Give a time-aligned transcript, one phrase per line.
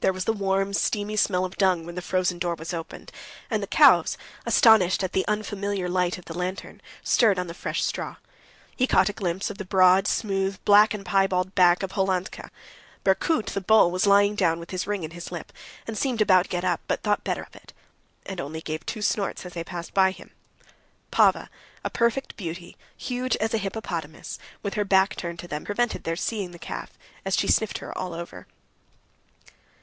[0.00, 3.12] There was the warm, steamy smell of dung when the frozen door was opened,
[3.48, 7.84] and the cows, astonished at the unfamiliar light of the lantern, stirred on the fresh
[7.84, 8.16] straw.
[8.74, 12.50] He caught a glimpse of the broad, smooth, black and piebald back of Hollandka.
[13.04, 15.52] Berkoot, the bull, was lying down with his ring in his lip,
[15.86, 17.72] and seemed about to get up, but thought better of it,
[18.26, 20.32] and only gave two snorts as they passed by him.
[21.12, 21.48] Pava,
[21.84, 26.16] a perfect beauty, huge as a hippopotamus, with her back turned to them, prevented their
[26.16, 28.48] seeing the calf, as she sniffed her all over.